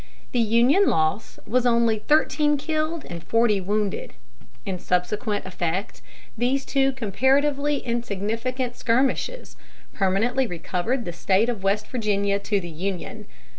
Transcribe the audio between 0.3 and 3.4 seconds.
The Union loss was only thirteen killed and